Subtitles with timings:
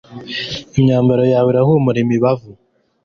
[0.79, 2.49] imyambaro yawe irahumura imibavu